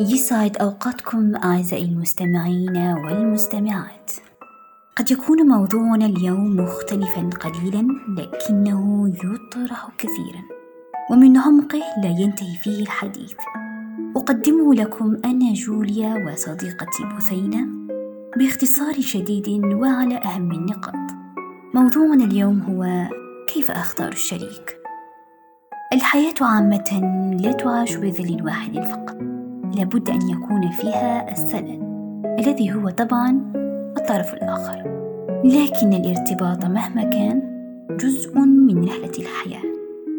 يسعد 0.00 0.56
أوقاتكم 0.56 1.36
أعزائي 1.36 1.84
المستمعين 1.84 2.76
والمستمعات. 2.76 4.12
قد 4.96 5.10
يكون 5.10 5.48
موضوعنا 5.48 6.06
اليوم 6.06 6.56
مختلفا 6.56 7.30
قليلا 7.40 7.88
لكنه 8.08 9.08
يطرح 9.08 9.88
كثيرا. 9.98 10.42
ومن 11.10 11.36
عمقه 11.36 11.82
لا 12.02 12.08
ينتهي 12.08 12.56
فيه 12.62 12.82
الحديث. 12.82 13.34
أقدمه 14.16 14.74
لكم 14.74 15.16
أنا 15.24 15.52
جوليا 15.52 16.26
وصديقتي 16.26 17.04
بثينة 17.16 17.66
باختصار 18.36 19.00
شديد 19.00 19.48
وعلى 19.48 20.16
أهم 20.16 20.52
النقاط. 20.52 21.10
موضوعنا 21.74 22.24
اليوم 22.24 22.60
هو 22.60 23.08
كيف 23.54 23.70
أختار 23.70 24.12
الشريك؟ 24.12 24.78
الحياة 25.92 26.34
عامة 26.40 27.00
لا 27.40 27.52
تعاش 27.52 27.94
بذل 27.94 28.42
واحد 28.44 28.74
فقط. 28.74 29.27
لابد 29.78 30.10
أن 30.10 30.30
يكون 30.30 30.70
فيها 30.70 31.32
السند 31.32 31.88
الذي 32.38 32.72
هو 32.72 32.90
طبعا 32.90 33.52
الطرف 33.98 34.34
الآخر 34.34 34.98
لكن 35.44 35.92
الارتباط 35.92 36.64
مهما 36.64 37.02
كان 37.02 37.42
جزء 38.00 38.38
من 38.38 38.84
رحلة 38.84 39.12
الحياة 39.18 39.62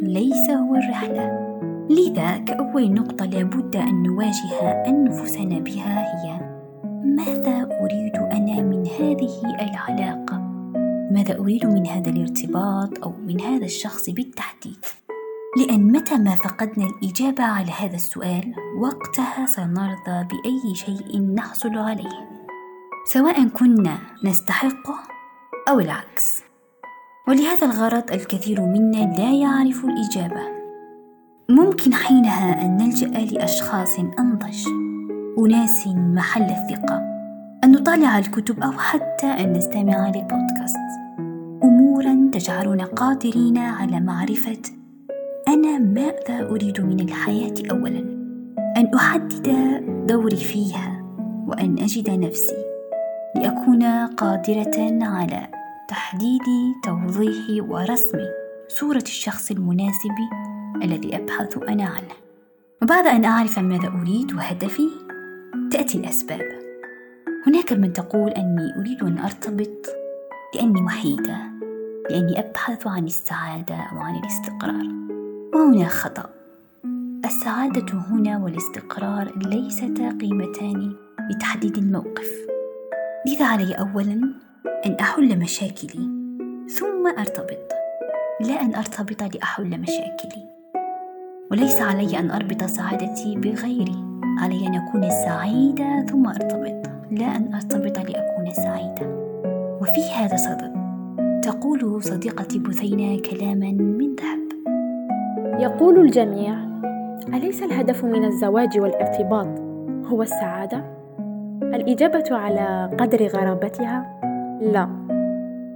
ليس 0.01 0.49
هو 0.49 0.75
الرحلة 0.75 1.49
لذا 1.89 2.37
كأول 2.37 2.93
نقطة 2.93 3.25
لابد 3.25 3.75
أن 3.75 4.03
نواجه 4.03 4.71
أنفسنا 4.87 5.59
بها 5.59 5.99
هي 5.99 6.39
ماذا 7.03 7.69
أريد 7.81 8.15
أنا 8.15 8.61
من 8.61 8.87
هذه 8.87 9.31
العلاقة؟ 9.59 10.37
ماذا 11.11 11.39
أريد 11.39 11.65
من 11.65 11.87
هذا 11.87 12.09
الارتباط 12.09 13.03
أو 13.03 13.13
من 13.27 13.41
هذا 13.41 13.65
الشخص 13.65 14.09
بالتحديد؟ 14.09 14.85
لأن 15.57 15.91
متى 15.91 16.17
ما 16.17 16.35
فقدنا 16.35 16.85
الإجابة 16.85 17.43
على 17.43 17.71
هذا 17.71 17.95
السؤال 17.95 18.53
وقتها 18.77 19.45
سنرضى 19.45 20.27
بأي 20.29 20.75
شيء 20.75 21.21
نحصل 21.35 21.77
عليه. 21.77 22.29
سواء 23.13 23.47
كنا 23.47 23.97
نستحقه 24.23 24.99
أو 25.69 25.79
العكس. 25.79 26.43
ولهذا 27.27 27.67
الغرض 27.67 28.11
الكثير 28.11 28.61
منا 28.61 29.17
لا 29.17 29.31
يعرف 29.31 29.85
الإجابة. 29.85 30.41
ممكن 31.49 31.93
حينها 31.93 32.65
أن 32.65 32.77
نلجأ 32.77 33.07
لأشخاص 33.07 33.99
أنضج 33.99 34.67
أناس 35.39 35.87
محل 35.87 36.43
الثقة 36.43 37.01
أن 37.63 37.71
نطالع 37.71 38.17
الكتب 38.17 38.59
أو 38.63 38.71
حتى 38.71 39.27
أن 39.27 39.53
نستمع 39.53 40.07
لبودكاست. 40.07 40.89
أمورا 41.63 42.29
تجعلنا 42.33 42.85
قادرين 42.85 43.57
على 43.57 43.99
معرفة 43.99 44.78
أنا 45.49 45.79
ماذا 45.79 46.49
أريد 46.49 46.81
من 46.81 46.99
الحياة 46.99 47.53
أولا؟ 47.71 47.99
أن 48.77 48.91
أحدد 48.95 49.47
دوري 50.07 50.35
فيها 50.35 51.03
وأن 51.47 51.79
أجد 51.79 52.09
نفسي 52.09 52.65
لأكون 53.35 53.83
قادرة 54.05 55.05
على 55.05 55.47
تحديد 55.89 56.41
توضيح 56.83 57.69
ورسم 57.69 58.17
صورة 58.67 59.01
الشخص 59.01 59.51
المناسب 59.51 60.15
الذي 60.83 61.15
أبحث 61.15 61.57
أنا 61.57 61.83
عنه. 61.83 62.15
وبعد 62.81 63.07
أن 63.07 63.25
أعرف 63.25 63.59
ماذا 63.59 63.87
أريد 63.87 64.33
وهدفي 64.33 64.89
تأتي 65.71 65.97
الأسباب. 65.97 66.59
هناك 67.47 67.73
من 67.73 67.93
تقول 67.93 68.31
أني 68.31 68.73
أريد 68.77 69.03
أن 69.03 69.17
أرتبط 69.17 69.85
لأني 70.55 70.81
وحيدة 70.81 71.37
لأني 72.09 72.39
أبحث 72.39 72.87
عن 72.87 73.05
السعادة 73.05 73.75
وعن 73.95 74.15
الاستقرار. 74.15 75.18
وهنا 75.53 75.87
خطأ. 75.87 76.29
السعادة 77.25 77.93
هنا 77.93 78.43
والاستقرار 78.43 79.37
ليستا 79.45 80.17
قيمتان 80.21 80.93
لتحديد 81.31 81.77
الموقف. 81.77 82.29
لذا 83.27 83.45
علي 83.45 83.73
أولا 83.73 84.33
أن 84.85 84.93
أحل 84.99 85.39
مشاكلي 85.39 86.09
ثم 86.67 87.07
أرتبط. 87.17 87.71
لا 88.41 88.61
أن 88.61 88.75
أرتبط 88.75 89.35
لأحل 89.35 89.81
مشاكلي. 89.81 90.45
وليس 91.51 91.81
علي 91.81 92.19
أن 92.19 92.31
أربط 92.31 92.63
سعادتي 92.63 93.35
بغيري. 93.35 94.03
علي 94.39 94.67
أن 94.67 94.75
أكون 94.75 95.09
سعيدة 95.09 96.05
ثم 96.05 96.27
أرتبط. 96.27 96.89
لا 97.11 97.35
أن 97.35 97.53
أرتبط 97.53 97.97
لأكون 97.97 98.53
سعيدة. 98.53 99.19
وفي 99.81 100.01
هذا 100.15 100.37
صدد 100.37 100.73
تقول 101.43 102.03
صديقتي 102.03 102.59
بثينة 102.59 103.21
كلاما 103.21 103.71
من 103.71 104.15
ذهب. 104.15 104.48
يقول 105.59 105.99
الجميع 105.99 106.55
أليس 107.33 107.63
الهدف 107.63 108.05
من 108.05 108.25
الزواج 108.25 108.79
والارتباط 108.79 109.47
هو 110.05 110.21
السعادة؟ 110.21 110.83
الإجابة 111.61 112.23
على 112.31 112.89
قدر 112.99 113.27
غرابتها 113.27 114.19
لا. 114.61 114.89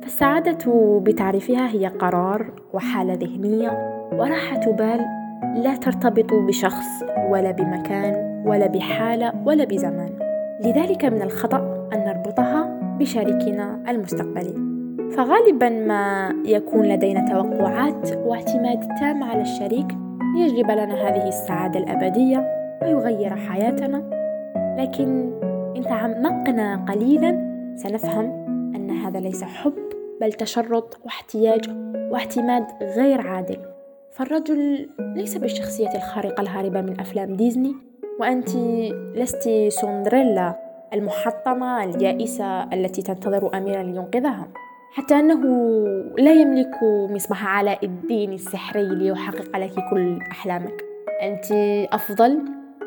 فالسعادة 0.01 0.99
بتعريفها 0.99 1.67
هي 1.67 1.87
قرار 1.87 2.51
وحالة 2.73 3.13
ذهنية 3.13 3.69
وراحة 4.13 4.71
بال 4.71 5.05
لا 5.63 5.75
ترتبط 5.75 6.33
بشخص 6.33 7.03
ولا 7.29 7.51
بمكان 7.51 8.43
ولا 8.45 8.67
بحالة 8.67 9.33
ولا 9.45 9.63
بزمان. 9.63 10.09
لذلك 10.65 11.05
من 11.05 11.21
الخطأ 11.21 11.89
أن 11.93 11.99
نربطها 11.99 12.79
بشريكنا 12.99 13.83
المستقبلي. 13.89 14.72
فغالبا 15.17 15.69
ما 15.69 16.33
يكون 16.45 16.85
لدينا 16.85 17.25
توقعات 17.29 18.17
واعتماد 18.17 18.79
تام 18.99 19.23
على 19.23 19.41
الشريك 19.41 19.87
ليجلب 20.35 20.71
لنا 20.71 20.93
هذه 20.93 21.27
السعادة 21.27 21.79
الأبدية 21.79 22.47
ويغير 22.81 23.35
حياتنا. 23.35 24.09
لكن 24.79 25.31
إن 25.77 25.81
تعمقنا 25.81 26.85
قليلا 26.89 27.53
سنفهم 27.75 28.25
أن 28.75 28.89
هذا 28.91 29.19
ليس 29.19 29.43
حب 29.43 29.73
بل 30.21 30.33
تشرط 30.33 30.99
واحتياج 31.05 31.69
واعتماد 32.11 32.65
غير 32.81 33.27
عادل. 33.27 33.57
فالرجل 34.11 34.89
ليس 34.99 35.37
بالشخصية 35.37 35.95
الخارقة 35.95 36.41
الهاربة 36.41 36.81
من 36.81 36.99
أفلام 36.99 37.35
ديزني 37.35 37.75
وأنت 38.19 38.49
لست 39.15 39.49
سندريلا 39.69 40.55
المحطمة 40.93 41.83
اليائسة 41.83 42.63
التي 42.63 43.01
تنتظر 43.01 43.57
أميرا 43.57 43.83
لينقذها. 43.83 44.47
حتى 44.93 45.19
أنه 45.19 45.41
لا 46.17 46.33
يملك 46.33 46.83
مصباح 46.83 47.45
علاء 47.45 47.85
الدين 47.85 48.33
السحري 48.33 48.95
ليحقق 48.95 49.57
لك 49.57 49.73
كل 49.89 50.19
أحلامك. 50.31 50.83
أنت 51.21 51.51
أفضل 51.93 52.39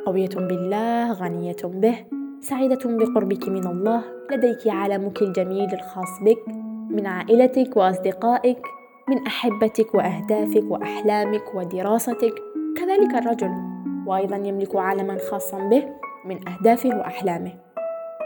قوية 0.07 0.29
بالله 0.29 1.13
غنية 1.13 1.57
به 1.65 1.97
سعيدة 2.41 2.79
بقربك 2.85 3.49
من 3.49 3.67
الله 3.67 4.03
لديك 4.33 4.69
عالمك 4.69 5.23
الجميل 5.23 5.75
الخاص 5.75 6.23
بك 6.23 6.49
من 6.91 7.07
عائلتك 7.07 7.77
وأصدقائك 7.77 8.63
من 9.09 9.27
أحبتك 9.27 9.95
وأهدافك 9.95 10.65
وأحلامك 10.71 11.55
ودراستك. 11.55 12.35
كذلك 12.77 13.15
الرجل 13.15 13.51
وأيضا 14.07 14.37
يملك 14.37 14.77
عالما 14.77 15.19
خاصا 15.31 15.59
به 15.69 15.85
من 16.25 16.49
أهدافه 16.49 16.89
وأحلامه. 16.89 17.66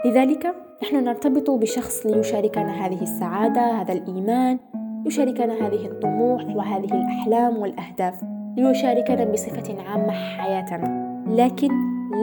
لذلك 0.05 0.55
نحن 0.83 1.03
نرتبط 1.03 1.49
بشخص 1.49 2.05
ليشاركنا 2.05 2.85
هذه 2.85 3.01
السعادة 3.01 3.61
هذا 3.61 3.93
الإيمان 3.93 4.59
يشاركنا 5.05 5.53
هذه 5.53 5.85
الطموح 5.85 6.55
وهذه 6.55 6.93
الأحلام 6.93 7.57
والأهداف 7.57 8.23
ليشاركنا 8.57 9.25
بصفة 9.25 9.81
عامة 9.83 10.11
حياتنا 10.11 11.23
لكن 11.29 11.69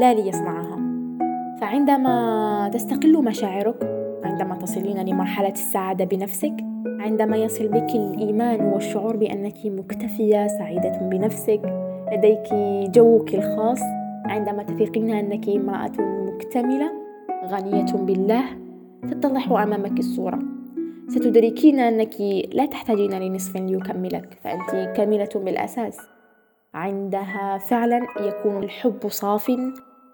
لا 0.01 0.15
ليصنعها. 0.15 0.79
فعندما 1.61 2.71
تستقل 2.75 3.25
مشاعرك 3.25 3.77
عندما 4.25 4.55
تصلين 4.55 5.09
لمرحلة 5.09 5.53
السعادة 5.53 6.05
بنفسك 6.05 6.55
عندما 7.01 7.37
يصل 7.37 7.69
بك 7.69 7.95
الإيمان 7.95 8.61
والشعور 8.61 9.17
بأنك 9.17 9.59
مكتفية 9.65 10.47
سعيدة 10.47 10.99
بنفسك 11.03 11.61
لديك 12.13 12.55
جوك 12.91 13.35
الخاص 13.35 13.81
عندما 14.25 14.63
تثقين 14.63 15.11
أنك 15.11 15.49
امرأة 15.49 15.93
مكتملة 16.01 16.98
غنية 17.51 17.93
بالله 17.93 18.45
تتضح 19.11 19.53
أمامك 19.53 19.99
الصورة. 19.99 20.39
ستدركين 21.09 21.81
أنك 21.81 22.21
لا 22.53 22.67
تحتاجين 22.67 23.13
لنصف 23.13 23.57
ليكملك 23.57 24.39
فأنت 24.45 24.97
كاملة 24.97 25.29
بالأساس. 25.35 25.99
عندها 26.75 27.59
فعلا 27.59 28.07
يكون 28.21 28.63
الحب 28.63 29.09
صاف 29.09 29.53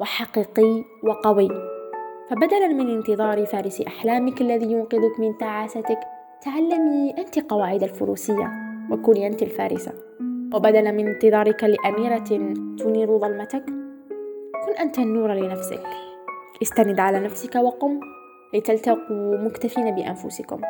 وحقيقي 0.00 0.84
وقوي. 1.04 1.48
فبدلا 2.30 2.68
من 2.68 2.90
انتظار 2.90 3.46
فارس 3.46 3.80
أحلامك 3.80 4.40
الذي 4.40 4.72
ينقذك 4.72 5.20
من 5.20 5.38
تعاستك 5.38 5.98
تعلمي 6.42 7.14
أنت 7.18 7.38
قواعد 7.38 7.82
الفروسية 7.82 8.50
وكوني 8.90 9.26
أنت 9.26 9.42
الفارسة. 9.42 9.92
وبدلا 10.54 10.90
من 10.90 11.08
انتظارك 11.08 11.64
لأميرة 11.64 12.24
تنير 12.78 13.18
ظلمتك 13.18 13.64
كن 14.66 14.72
أنت 14.80 14.98
النور 14.98 15.34
لنفسك. 15.34 16.03
استند 16.62 17.00
على 17.00 17.20
نفسك 17.20 17.56
وقم 17.56 18.00
لتلتقوا 18.54 19.36
مكتفين 19.36 19.94
بأنفسكم. 19.94 20.60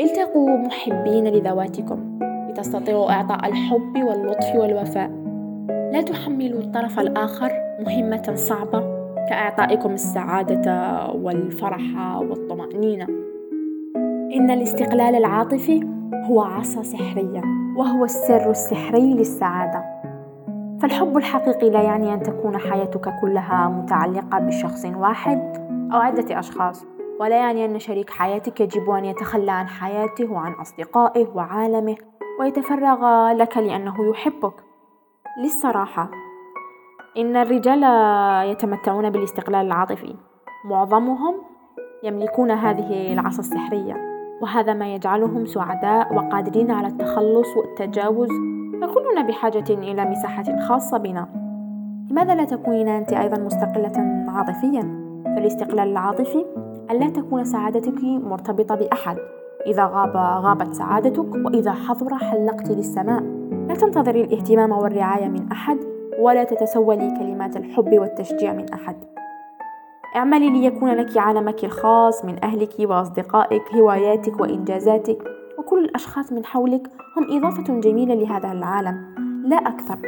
التقوا 0.00 0.56
محبين 0.56 1.28
لذواتكم. 1.28 2.18
لتستطيعوا 2.50 3.10
إعطاء 3.10 3.48
الحب 3.48 3.96
واللطف 3.96 4.54
والوفاء. 4.54 5.10
لا 5.92 6.02
تحملوا 6.02 6.60
الطرف 6.60 6.98
الآخر 7.00 7.50
مهمة 7.80 8.34
صعبة 8.34 8.80
كإعطائكم 9.28 9.90
السعادة 9.90 11.06
والفرح 11.10 11.80
والطمأنينة. 12.20 13.06
إن 14.36 14.50
الاستقلال 14.50 15.14
العاطفي 15.14 15.86
هو 16.30 16.40
عصا 16.40 16.82
سحرية 16.82 17.42
وهو 17.76 18.04
السر 18.04 18.50
السحري 18.50 19.14
للسعادة. 19.14 19.97
فالحب 20.82 21.16
الحقيقي 21.16 21.70
لا 21.70 21.82
يعني 21.82 22.14
أن 22.14 22.22
تكون 22.22 22.58
حياتك 22.58 23.20
كلها 23.20 23.68
متعلقة 23.68 24.38
بشخص 24.38 24.84
واحد 24.84 25.56
أو 25.92 25.98
عدة 25.98 26.38
أشخاص 26.38 26.86
ولا 27.20 27.36
يعني 27.36 27.64
أن 27.64 27.78
شريك 27.78 28.10
حياتك 28.10 28.60
يجب 28.60 28.90
أن 28.90 29.04
يتخلى 29.04 29.50
عن 29.52 29.68
حياته 29.68 30.32
وعن 30.32 30.52
أصدقائه 30.52 31.28
وعالمه 31.34 31.96
ويتفرغ 32.40 33.30
لك 33.32 33.56
لأنه 33.56 34.10
يحبك. 34.10 34.54
للصراحة 35.42 36.10
إن 37.16 37.36
الرجال 37.36 37.82
يتمتعون 38.50 39.10
بالاستقلال 39.10 39.66
العاطفي. 39.66 40.14
معظمهم 40.64 41.34
يملكون 42.02 42.50
هذه 42.50 43.12
العصا 43.12 43.40
السحرية 43.40 43.96
وهذا 44.42 44.74
ما 44.74 44.94
يجعلهم 44.94 45.46
سعداء 45.46 46.14
وقادرين 46.14 46.70
على 46.70 46.86
التخلص 46.86 47.56
والتجاوز 47.56 48.30
فكلنا 48.88 49.22
بحاجة 49.22 49.64
إلى 49.70 50.04
مساحة 50.04 50.60
خاصة 50.68 50.98
بنا. 50.98 51.28
لماذا 52.10 52.34
لا 52.34 52.44
تكونين 52.44 52.88
أنت 52.88 53.12
أيضا 53.12 53.38
مستقلة 53.38 54.24
عاطفيا؟ 54.28 55.08
فالاستقلال 55.24 55.88
العاطفي 55.88 56.44
ألا 56.90 57.08
تكون 57.08 57.44
سعادتك 57.44 58.04
مرتبطة 58.04 58.74
بأحد. 58.74 59.16
إذا 59.66 59.84
غاب 59.84 60.16
غابت 60.16 60.74
سعادتك 60.74 61.34
وإذا 61.34 61.72
حضر 61.72 62.14
حلقت 62.14 62.70
للسماء. 62.70 63.22
لا 63.68 63.74
تنتظري 63.74 64.20
الاهتمام 64.20 64.72
والرعاية 64.72 65.28
من 65.28 65.52
أحد 65.52 65.78
ولا 66.20 66.44
تتسولي 66.44 67.14
كلمات 67.18 67.56
الحب 67.56 67.98
والتشجيع 67.98 68.52
من 68.52 68.72
أحد. 68.72 68.96
اعملي 70.16 70.50
ليكون 70.50 70.90
لك 70.90 71.16
عالمك 71.16 71.64
الخاص 71.64 72.24
من 72.24 72.44
أهلك 72.44 72.74
وأصدقائك 72.80 73.62
هواياتك 73.74 74.40
وإنجازاتك. 74.40 75.37
وكل 75.68 75.84
الأشخاص 75.84 76.32
من 76.32 76.44
حولك 76.44 76.90
هم 77.16 77.36
إضافة 77.36 77.80
جميلة 77.80 78.14
لهذا 78.14 78.52
العالم 78.52 79.14
لا 79.46 79.56
أكثر. 79.56 79.98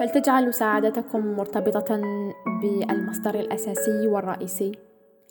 فلتجعلوا 0.00 0.50
سعادتكم 0.50 1.36
مرتبطة 1.36 2.00
بالمصدر 2.62 3.34
الأساسي 3.34 4.06
والرئيسي. 4.06 4.72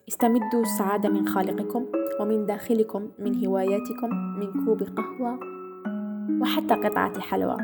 استمدوا 0.08 0.62
السعادة 0.62 1.10
من 1.10 1.28
خالقكم 1.28 1.86
ومن 2.20 2.46
داخلكم 2.46 3.10
من 3.20 3.46
هواياتكم 3.46 4.10
من 4.40 4.66
كوب 4.66 4.84
قهوة 4.84 5.40
وحتى 6.42 6.74
قطعة 6.74 7.20
حلوى. 7.20 7.58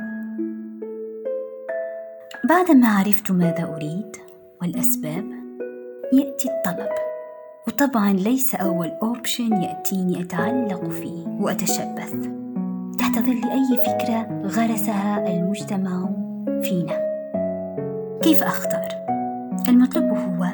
بعدما 2.50 2.88
عرفت 2.88 3.32
ماذا 3.32 3.76
أريد 3.76 4.18
والأسباب 4.62 5.32
يأتي 6.14 6.50
الطلب. 6.50 7.11
وطبعا 7.68 8.14
ليس 8.14 8.56
أول 8.56 8.88
أوبشن 8.88 9.54
يأتيني 9.54 10.22
أتعلق 10.22 10.90
فيه 10.90 11.28
وأتشبث. 11.28 12.16
تحت 13.00 13.20
ظل 13.20 13.42
أي 13.52 13.78
فكرة 13.78 14.42
غرسها 14.44 15.28
المجتمع 15.28 16.10
فينا. 16.62 17.12
كيف 18.22 18.44
أختار؟ 18.44 18.88
المطلوب 19.70 20.06
هو 20.06 20.46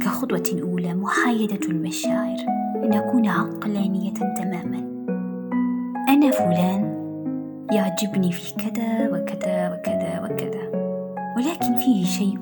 كخطوة 0.00 0.62
أولى 0.62 0.94
محايدة 0.94 1.68
المشاعر 1.68 2.38
أن 2.84 2.92
أكون 2.92 3.28
عقلانية 3.28 4.12
تماما. 4.12 4.78
أنا 6.08 6.30
فلان 6.30 6.92
يعجبني 7.72 8.32
في 8.32 8.54
كذا 8.54 9.08
وكذا 9.08 9.74
وكذا 9.74 10.24
وكذا. 10.24 10.82
ولكن 11.36 11.74
فيه 11.74 12.04
شيء 12.04 12.38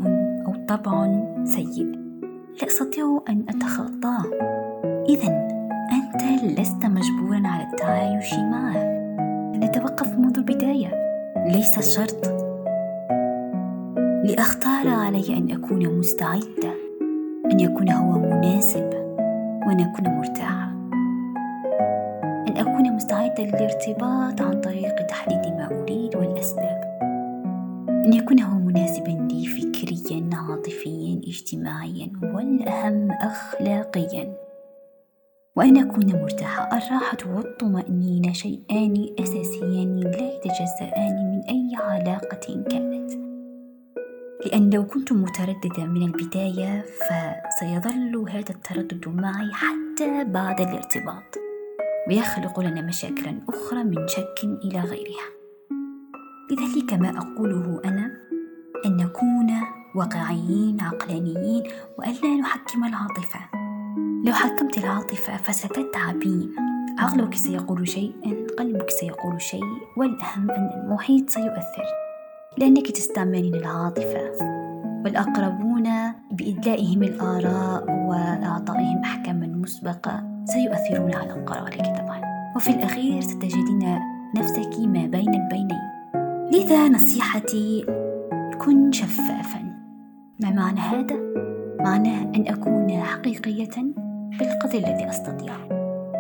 أو 0.47 0.55
طبع 0.69 1.23
سيء. 1.45 2.00
لا 2.63 2.67
أستطيع 2.67 3.21
أن 3.29 3.45
أتخطاه. 3.49 4.25
إذا 5.09 5.49
أنت 5.93 6.45
لست 6.59 6.87
مجبورا 6.87 7.43
على 7.45 7.63
التعايش 7.63 8.35
معه 8.35 8.85
نتوقف 9.55 10.19
منذ 10.19 10.39
البداية. 10.39 10.91
ليس 11.47 11.79
الشرط 11.79 12.27
لأختار 14.25 14.89
علي 14.89 15.37
أن 15.37 15.51
أكون 15.51 15.99
مستعدة 15.99 16.75
أن 17.53 17.61
يكون 17.61 17.91
هو 17.91 18.19
مناسب. 18.19 18.91
وأن 19.67 19.81
أكون 19.81 20.09
مرتاحة 20.17 20.71
أن 22.49 22.57
أكون 22.57 22.93
مستعدة 22.93 23.45
للارتباط 23.45 24.41
عن 24.41 24.61
طريق 24.61 25.07
تحديد 25.07 25.55
ما 25.57 25.69
أريد 25.83 26.17
والأسباب. 26.17 26.80
أن 28.11 28.17
يكون 28.17 28.41
هو 28.41 28.59
مناسبا 28.59 29.29
لي 29.33 29.47
فكريا 29.47 30.31
عاطفيا 30.33 31.21
اجتماعيا 31.27 32.13
والأهم 32.23 33.11
أخلاقيا. 33.11 34.37
وأن 35.57 35.77
أكون 35.77 36.23
مرتاحة 36.23 36.77
الراحة 36.79 37.17
والطمأنينة 37.27 38.33
شيئان 38.33 39.15
أساسيان 39.19 40.01
لا 40.01 40.35
يتجزأان 40.35 41.15
من 41.31 41.41
أي 41.49 41.77
علاقة 41.77 42.65
كانت. 42.71 43.13
لأن 44.47 44.71
لو 44.71 44.87
كنت 44.87 45.13
مترددة 45.13 45.85
من 45.85 46.03
البداية 46.03 46.83
فسيظل 46.83 48.29
هذا 48.29 48.51
التردد 48.51 49.09
معي 49.09 49.51
حتى 49.53 50.25
بعد 50.25 50.61
الارتباط 50.61 51.39
ويخلق 52.09 52.61
لنا 52.61 52.83
مشاكلا 52.83 53.41
أخرى 53.49 53.85
من 53.85 54.09
شك 54.09 54.45
إلى 54.65 54.81
غيرها. 54.81 55.40
لذلك 56.51 56.93
ما 56.93 57.09
أقوله 57.19 57.81
أنا 57.85 58.11
أن 58.87 58.97
نكون 58.97 59.53
واقعيين 59.95 60.81
عقلانيين 60.81 61.63
وألا 61.99 62.37
نحكم 62.41 62.85
العاطفة. 62.85 63.41
لو 64.25 64.33
حكمت 64.33 64.79
العاطفة 64.79 65.37
فستتعبين 65.37 66.51
عقلك 66.99 67.35
سيقول 67.35 67.89
شيئا 67.89 68.47
قلبك 68.59 68.91
سيقول 68.91 69.43
شيء 69.43 69.65
والأهم 69.97 70.51
أن 70.51 70.71
المحيط 70.85 71.31
سيؤثر. 71.31 71.85
لأنك 72.59 72.91
تستعملين 72.91 73.55
العاطفة. 73.55 74.31
والأقربون 75.05 75.89
بإدلائهم 76.33 77.03
الآراء 77.03 77.91
وإعطائهم 77.91 78.99
أحكاما 79.05 79.47
مسبقة 79.47 80.23
سيؤثرون 80.45 81.15
على 81.15 81.33
قرارك 81.33 81.77
طبعا. 81.77 82.21
وفي 82.57 82.71
الأخير 82.71 83.21
ستجدين 83.21 84.01
نفسك 84.37 84.79
ما 84.79 85.07
بين 85.07 85.35
البينين. 85.35 86.00
لذا 86.53 86.89
نصيحتي 86.89 87.85
كن 88.59 88.93
شفافا. 88.93 89.61
ما 90.41 90.51
معنى 90.51 90.81
هذا؟ 90.81 91.17
معناه 91.81 92.23
أن 92.23 92.49
أكون 92.49 93.03
حقيقية 93.03 93.95
بالقدر 94.39 94.79
الذي 94.79 95.09
أستطيع. 95.09 95.55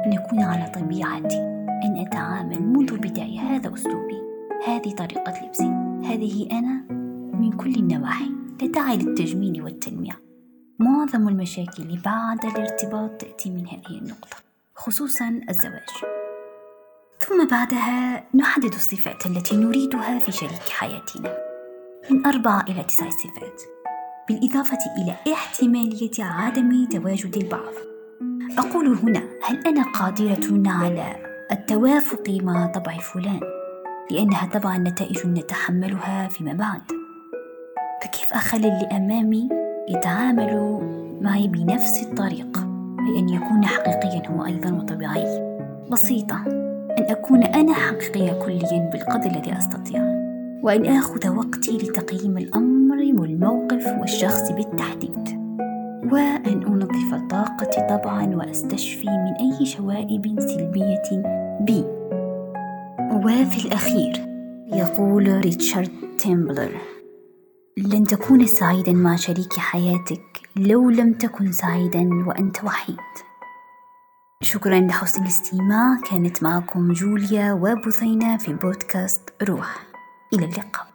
أن 0.07 0.13
أكون 0.13 0.43
على 0.43 0.73
طبيعتي. 0.75 1.39
أن 1.85 2.07
أتعامل 2.07 2.63
منذ 2.63 2.93
البداية 2.93 3.41
هذا 3.41 3.75
أسلوبي. 3.75 4.21
هذه 4.67 4.95
طريقة 4.95 5.47
لبسي. 5.47 5.73
هذه 6.05 6.49
أنا 6.53 6.85
من 7.41 7.53
كل 7.53 7.75
النواحي. 7.75 8.31
لا 8.63 8.67
داعي 8.67 8.97
للتجميل 8.97 9.63
والتلميع 9.63 10.15
معظم 10.79 11.29
المشاكل 11.29 11.99
بعد 12.05 12.45
الارتباط 12.45 13.11
تأتي 13.11 13.51
من 13.51 13.67
هذه 13.67 13.99
النقطة 13.99 14.37
خصوصا 14.75 15.41
الزواج. 15.51 16.20
ثم 17.29 17.47
بعدها 17.47 18.25
نحدد 18.35 18.75
الصفات 18.75 19.27
التي 19.27 19.57
نريدها 19.57 20.19
في 20.19 20.33
شريك 20.33 20.69
حياتنا. 20.69 21.37
من 22.11 22.27
أربعة 22.27 22.65
إلى 22.69 22.85
تسع 22.85 23.11
صفات. 23.11 23.63
بالإضافة 24.29 24.79
إلى 24.99 25.33
احتمالية 25.33 26.11
عدم 26.21 26.85
تواجد 26.85 27.37
البعض. 27.37 27.73
أقول 28.59 28.87
هنا 28.87 29.23
هل 29.43 29.67
أنا 29.67 29.83
قادرة 29.93 30.63
على 30.67 31.17
التوافق 31.53 32.39
مع 32.43 32.67
طبع 32.67 32.99
فلان؟ 32.99 33.41
لأنها 34.11 34.47
طبعا 34.47 34.79
نتائج 34.79 35.27
نتحملها 35.27 36.29
فيما 36.29 36.53
بعد. 36.53 36.83
فكيف 38.03 38.33
أخلي 38.33 38.69
اللي 38.69 38.89
أمامي 38.97 39.49
يتعامل 39.89 40.79
معي 41.23 41.49
بنفس 41.49 42.03
الطريقة 42.03 42.61
لأن 42.97 43.29
يكون 43.29 43.65
حقيقيا 43.67 44.29
هو 44.29 44.45
أيضا 44.45 44.73
وطبيعي 44.73 45.61
بسيطة. 45.91 46.60
أن 46.99 47.11
أكون 47.11 47.45
أنا 47.45 47.73
حقيقية 47.73 48.33
كليا 48.33 48.91
بالقدر 48.93 49.31
الذي 49.31 49.59
أستطيع 49.59 50.03
وأن 50.63 50.87
آخذ 50.87 51.29
وقتي 51.29 51.77
لتقييم 51.77 52.39
الأمر 52.39 52.97
والموقف 52.97 53.87
والشخص 54.01 54.53
بالتحديد 54.53 55.41
وأن 56.13 56.63
أنظف 56.63 57.15
طاقتي 57.31 57.81
طبعا 57.81 58.37
وأستشفي 58.37 59.07
من 59.07 59.33
أي 59.41 59.67
شوائب 59.67 60.41
سلبية 60.41 61.23
بي 61.61 61.85
وفي 63.13 63.67
الأخير 63.67 64.27
يقول 64.73 65.41
ريتشارد 65.45 65.91
تيمبلر 66.19 66.71
لن 67.77 68.05
تكون 68.05 68.47
سعيدا 68.47 68.93
مع 68.93 69.17
شريك 69.17 69.53
حياتك 69.53 70.41
لو 70.57 70.91
لم 70.91 71.13
تكن 71.13 71.53
سعيدا 71.53 72.11
وأنت 72.27 72.65
وحيد. 72.65 72.97
شكرا 74.43 74.81
لحسن 74.81 75.23
الاستماع. 75.23 76.01
كانت 76.11 76.43
معكم 76.43 76.93
جوليا 76.93 77.53
وبثينة 77.53 78.37
في 78.39 78.53
بودكاست 78.53 79.21
روح. 79.43 79.87
إلى 80.35 80.45
اللقاء. 80.45 80.90